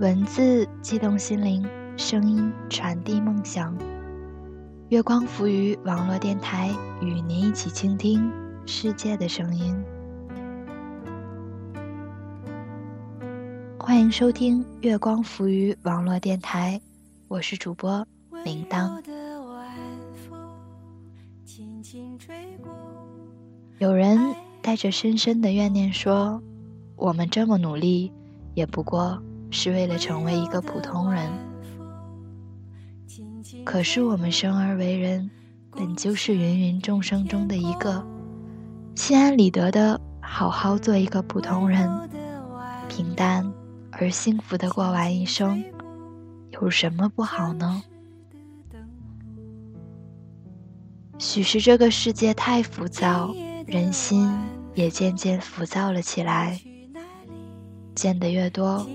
[0.00, 1.64] 文字激动心灵，
[1.96, 3.78] 声音传递梦想。
[4.88, 6.68] 月光浮于网络电台，
[7.00, 8.28] 与您一起倾听
[8.66, 9.72] 世界的声音。
[13.78, 16.80] 欢迎收听月光浮于网络电台，
[17.28, 18.04] 我是主播
[18.44, 19.00] 铃铛。
[23.78, 24.18] 有人
[24.60, 26.42] 带着深深的怨念说
[26.96, 28.12] ：“我们这么努力，
[28.54, 29.22] 也不过
[29.54, 31.30] 是为了成为一个普通人。”
[33.64, 35.30] 可是我们生而为人，
[35.70, 38.04] 本就是芸芸众生中的一个，
[38.96, 41.88] 心安理得的好好做一个普通人，
[42.88, 43.50] 平淡
[43.92, 45.64] 而幸福的过完一生，
[46.50, 47.82] 有什么不好呢？
[51.18, 53.32] 许是这个世界太浮躁，
[53.66, 54.30] 人心
[54.74, 56.60] 也渐渐浮躁了起来。
[57.94, 58.86] 见得越多，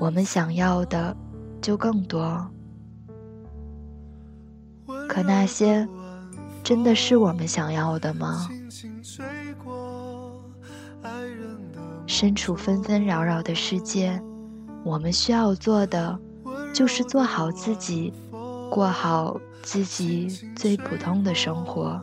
[0.00, 1.14] 我们想要的
[1.60, 2.50] 就更多。
[5.06, 5.86] 可那些，
[6.64, 8.48] 真的是我们想要的吗？
[12.06, 14.20] 身处纷纷扰扰的世界，
[14.84, 16.18] 我们需要做的，
[16.72, 18.12] 就是做好自己，
[18.70, 22.00] 过好自己最普通的生活，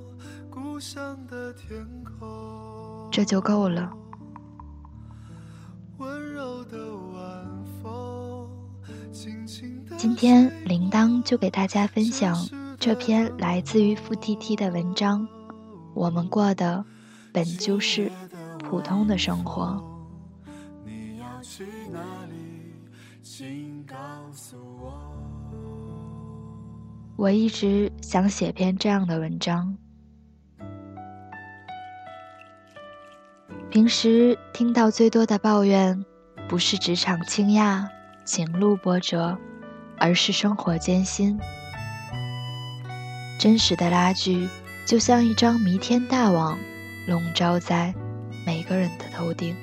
[3.11, 3.91] 这就够了。
[10.07, 12.33] 今天铃铛就给大家分享。
[12.79, 15.27] 这篇来自于付 T T 的文章，
[15.93, 16.85] 我们过的
[17.33, 18.09] 本就是
[18.57, 19.83] 普通的生活。
[27.17, 29.77] 我一直想写篇这样的文章。
[33.69, 36.05] 平时听到最多的抱怨，
[36.47, 37.85] 不是职场倾轧、
[38.23, 39.37] 情路波折，
[39.97, 41.39] 而是生活艰辛。
[43.39, 44.47] 真实的拉锯，
[44.85, 46.57] 就像一张弥天大网，
[47.07, 47.93] 笼罩在
[48.45, 49.55] 每个人的头顶。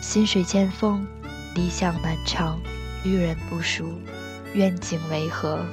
[0.00, 1.06] 薪水见缝，
[1.54, 2.58] 理想难长，
[3.04, 3.92] 遇人不淑，
[4.54, 5.64] 愿景违和？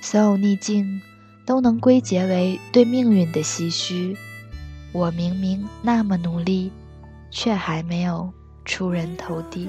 [0.00, 1.02] 所有逆境，
[1.44, 4.16] 都能归结为对命运的唏嘘。
[4.92, 6.72] 我明明那么努力，
[7.30, 8.32] 却还没有
[8.64, 9.68] 出人头地。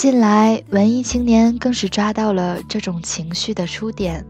[0.00, 4.24] 近来，文艺青年更是抓到了这种情绪的出点。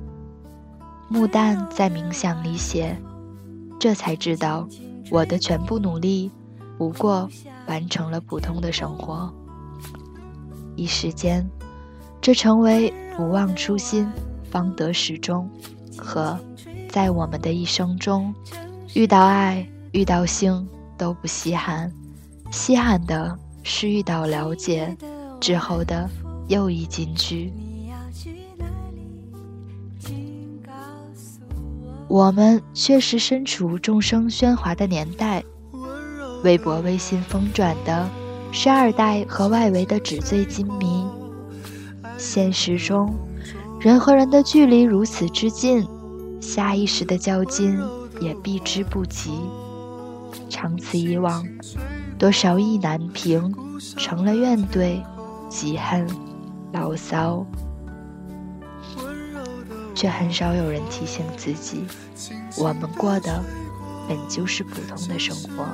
[1.08, 3.00] 木旦在冥想里写
[3.78, 4.66] ：“这才知道，
[5.12, 6.28] 我的全部努力，
[6.76, 7.30] 不过
[7.68, 9.32] 完成了普通的生活。”
[10.74, 11.48] 一时间，
[12.20, 14.10] 这成为不忘初心，
[14.50, 15.48] 方得始终。
[15.96, 16.36] 和
[16.88, 18.34] 在我们的一生中，
[18.94, 21.92] 遇到爱、遇到性都不稀罕，
[22.50, 24.96] 稀罕的是遇到了解。
[25.40, 26.08] 之后的
[26.48, 27.52] 又一金句。
[32.06, 35.44] 我们确实身处众生喧哗的年代，
[36.42, 38.08] 微博、微信疯转的
[38.50, 41.06] 是二代和外围的纸醉金迷。
[42.18, 43.14] 现实中，
[43.80, 45.86] 人和人的距离如此之近，
[46.40, 47.78] 下意识的较劲
[48.20, 49.30] 也避之不及。
[50.48, 51.46] 长此以往，
[52.18, 53.54] 多少意难平，
[53.96, 55.00] 成了怨怼。
[55.50, 56.06] 记恨、
[56.72, 57.44] 牢骚，
[59.94, 61.84] 却很少有人提醒自己，
[62.56, 63.44] 我们过的
[64.08, 65.66] 本就是普通的生活。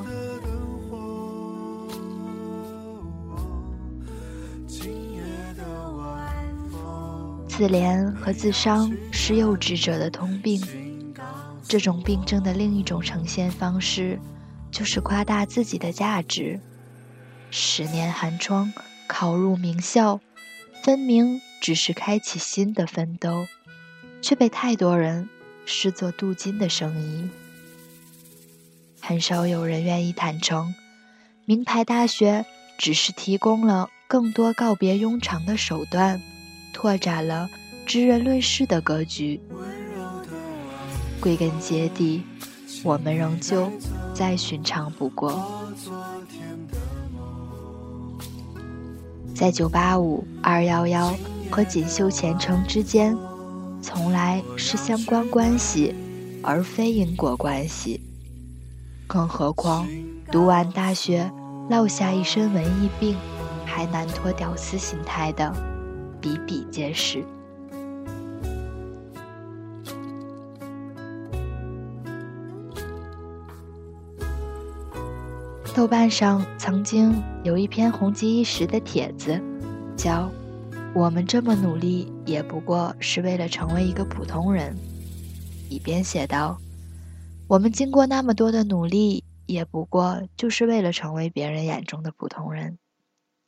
[7.47, 10.60] 自怜和自伤是幼稚者的通病，
[11.69, 14.19] 这种病症的另一种呈现方式，
[14.70, 16.59] 就是夸大自己的价值。
[17.50, 18.72] 十年寒窗。
[19.09, 20.21] 考入名校，
[20.83, 23.47] 分明只是开启新的奋斗，
[24.21, 25.28] 却被太多人
[25.65, 27.28] 视作镀金的生意。
[29.01, 30.75] 很少有人愿意坦诚，
[31.45, 32.45] 名牌大学
[32.77, 36.21] 只是提供了更多告别庸常的手段，
[36.72, 37.48] 拓展了
[37.86, 39.41] 知人论事的格局。
[41.21, 42.22] 归根结底，
[42.83, 43.72] 我们仍旧
[44.15, 45.72] 再寻常不过。
[49.36, 51.15] 在九八五、二幺幺
[51.50, 53.15] 和锦绣前程之间，
[53.83, 55.94] 从来是相关关系，
[56.42, 58.00] 而非因果关系。
[59.06, 59.86] 更何况，
[60.33, 61.30] 读完大学
[61.68, 63.15] 落下一身文艺病，
[63.66, 65.53] 还难脱屌丝心态的，
[66.18, 67.22] 比比皆是。
[75.77, 79.39] 豆瓣上曾经有一篇红极一时的帖子，
[79.95, 80.27] 叫
[80.97, 84.75] “我们这么努力，也不过是为了成为一个普通人”。
[85.69, 86.57] 里边写道
[87.47, 92.78] ：“我们经过那么多的努力，也不过就是为了成为别人眼中的普通人，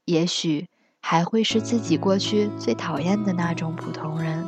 [0.04, 0.68] 也许
[1.00, 4.44] 还会是自己过去最讨厌的那种普通人。”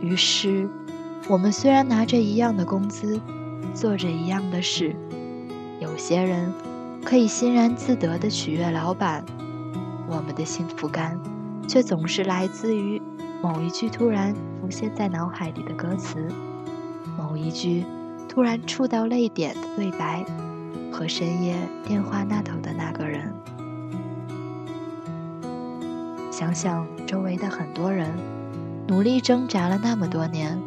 [0.00, 0.68] 于是，
[1.28, 3.20] 我们虽然拿着一样的工资，
[3.74, 4.94] 做着一样的事，
[5.80, 6.52] 有些人
[7.02, 9.24] 可以欣然自得地取悦老板，
[10.06, 11.18] 我们的幸福感
[11.66, 13.00] 却总是来自于
[13.42, 16.28] 某一句突然浮现在脑海里的歌词，
[17.16, 17.86] 某一句
[18.28, 20.22] 突然触到泪点的对白，
[20.92, 23.32] 和深夜电话那头的那个人。
[26.30, 28.12] 想想周围的很多人。
[28.86, 30.60] 努力挣扎了那么多年，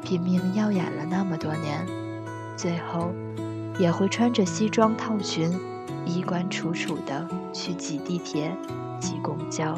[0.00, 1.84] 拼命耀眼了那么多年，
[2.56, 3.12] 最后
[3.78, 5.52] 也会穿着西装套裙，
[6.06, 8.56] 衣冠楚楚的去挤地铁、
[9.00, 9.76] 挤公交，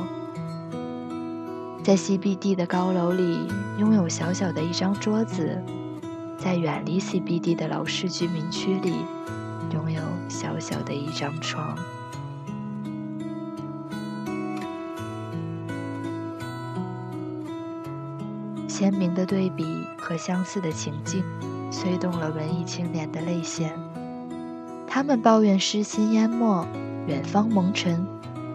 [1.82, 3.48] 在 CBD 的高楼里
[3.78, 5.62] 拥有小小的一张桌子，
[6.36, 8.96] 在远离 CBD 的老式居民区里
[9.72, 11.76] 拥有小小的一张床。
[18.68, 19.64] 鲜明的对比
[19.96, 21.24] 和相似的情境，
[21.70, 23.72] 催动了文艺青年的泪腺。
[24.96, 26.66] 他们抱怨诗心淹没，
[27.06, 28.06] 远方蒙尘，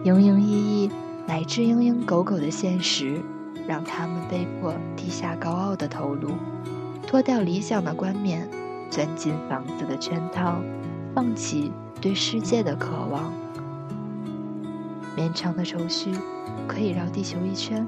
[0.02, 0.90] 营营役役
[1.24, 3.20] 乃至蝇营狗苟的现实，
[3.68, 6.32] 让他们被迫低下高傲的头颅，
[7.06, 8.50] 脱掉理想的冠冕，
[8.90, 10.56] 钻进房子的圈套，
[11.14, 13.32] 放弃对世界的渴望。
[15.14, 16.10] 绵长的愁绪，
[16.66, 17.86] 可以绕地球一圈。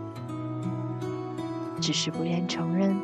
[1.81, 2.97] 只是不愿承认，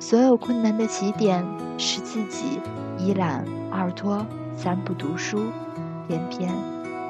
[0.00, 1.44] 所有困难的起点
[1.76, 2.58] 是自己
[2.96, 4.26] 一懒二拖
[4.60, 5.52] 三不读书，
[6.08, 6.52] 偏偏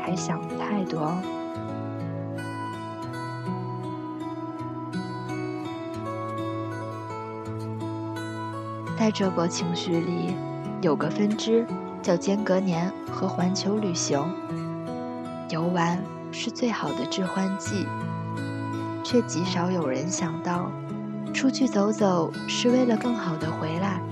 [0.05, 1.17] 还想太多。
[8.99, 10.35] 在这波情绪里，
[10.83, 11.67] 有个分支
[12.03, 14.23] 叫间隔年和环球旅行。
[15.49, 15.99] 游玩
[16.31, 17.87] 是最好的致幻剂，
[19.03, 20.71] 却极少有人想到。
[21.33, 24.03] 出去走走是为了更好的回来。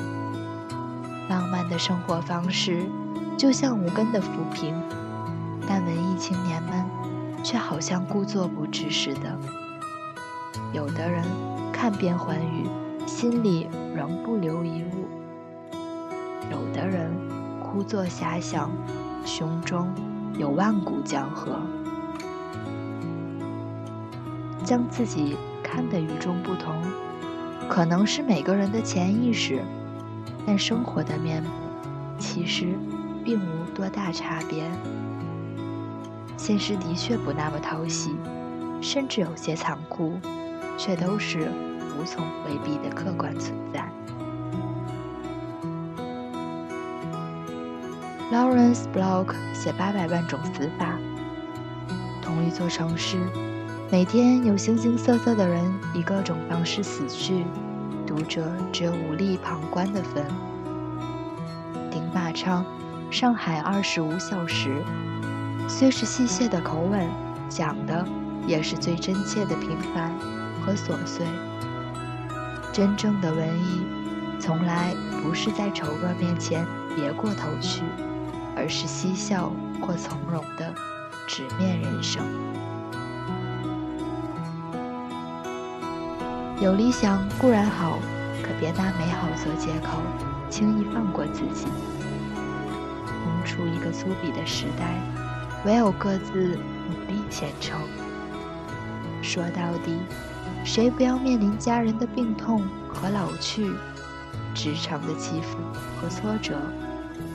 [1.28, 2.86] 浪漫的生活方式
[3.36, 4.74] 就像无根的浮萍，
[5.68, 6.84] 但文艺青年们
[7.44, 9.38] 却好像故作不知似的。
[10.72, 11.22] 有的人
[11.72, 12.66] 看遍寰宇，
[13.06, 15.06] 心里仍不留一物；
[16.50, 17.10] 有的人
[17.60, 18.70] 枯坐遐想，
[19.24, 19.92] 胸中
[20.38, 21.60] 有万古江河。
[24.64, 26.74] 将自己看得与众不同。
[27.68, 29.60] 可能是每个人的潜意识，
[30.46, 31.48] 但生活的面目
[32.18, 32.74] 其实
[33.26, 34.70] 并无多大差别。
[36.36, 38.14] 现实的确不那么讨喜，
[38.80, 40.16] 甚至有些残酷，
[40.78, 41.50] 却都是
[41.98, 43.90] 无从回避的客观存在。
[48.30, 50.94] Lawrence Block 写《八百万种死法》，
[52.22, 53.18] 同一座城市。
[53.90, 55.64] 每天有形形色色的人
[55.94, 57.44] 以各种方式死去，
[58.06, 60.24] 读者只有无力旁观的份。
[61.90, 62.64] 丁马昌，
[63.10, 64.82] 《上海二十五小时》，
[65.68, 67.08] 虽是戏谑的口吻，
[67.48, 68.04] 讲的
[68.46, 70.12] 也是最真切的平凡
[70.60, 71.24] 和琐碎。
[72.72, 73.86] 真正的文艺，
[74.38, 77.82] 从来不是在丑恶面前别过头去，
[78.54, 80.74] 而是嬉笑或从容的
[81.26, 82.22] 直面人生。
[86.60, 87.98] 有理想固然好，
[88.42, 90.02] 可别拿美好做借口，
[90.50, 91.66] 轻易放过自己。
[93.46, 95.00] 出一个粗鄙的时代，
[95.64, 96.58] 唯有各自
[96.90, 97.80] 努力前程。
[99.22, 99.96] 说到底，
[100.64, 103.70] 谁不要面临家人的病痛和老去，
[104.52, 105.56] 职场的起伏
[106.00, 106.58] 和挫折，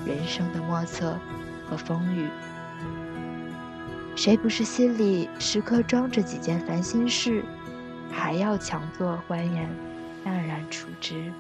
[0.06, 1.18] 人生的莫测
[1.70, 2.28] 和风雨？
[4.16, 7.44] 谁不是心里时刻装着几件烦心事？
[8.12, 9.70] 还要强作欢颜，
[10.24, 11.32] 淡然处之。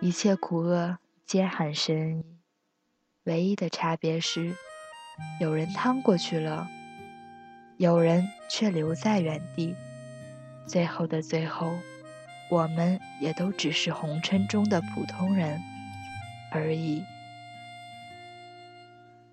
[0.00, 2.24] 一切苦厄皆含深意，
[3.24, 4.54] 唯一的差别是，
[5.40, 6.68] 有人趟过去了，
[7.78, 9.74] 有人却留在原地。
[10.68, 11.72] 最后的最后，
[12.48, 15.60] 我们也都只是红尘中的普通人
[16.52, 17.02] 而已。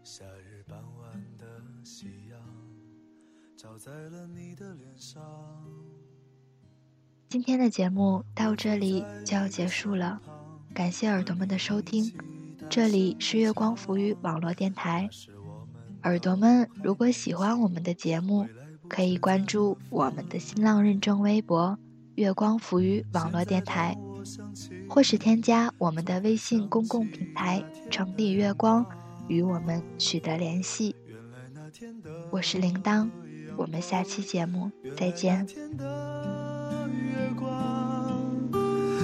[0.04, 1.46] 夏日傍晚的
[1.84, 2.40] 夕阳，
[3.56, 5.22] 照在了你的脸上。
[7.30, 10.20] 今天的节目到这里就要结束了，
[10.74, 12.12] 感谢耳朵们的收听，
[12.70, 15.08] 这里是月光浮语网络电台。
[16.04, 18.48] 耳朵们，如果喜欢我们的节目，
[18.88, 21.78] 可以关注我们的新浪认证微博
[22.16, 23.96] “月光浮语网络电台”，
[24.90, 28.86] 或是添加我们的微信公共平台“城里月光”，
[29.30, 30.96] 与我们取得联系。
[32.32, 33.10] 我是铃铛，
[33.56, 35.46] 我们下期节目再见。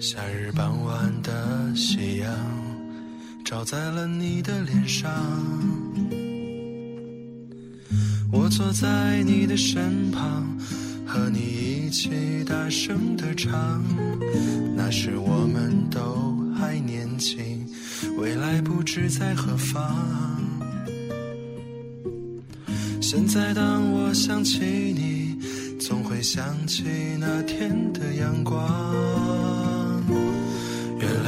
[0.00, 2.34] 夏日傍晚的夕阳，
[3.44, 5.10] 照在了你的脸上。
[8.32, 10.56] 我坐在你的身旁，
[11.06, 11.38] 和你
[11.86, 13.84] 一起大声的唱。
[14.74, 17.68] 那时我们都还年轻，
[18.16, 20.40] 未来不知在何方。
[23.02, 25.38] 现在当我想起你，
[25.78, 26.84] 总会想起
[27.18, 29.59] 那天的阳光。